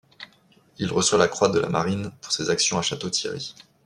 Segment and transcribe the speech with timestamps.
[0.79, 3.53] Il reçoit la croix de la marine pour ses actions à Château-Thierry.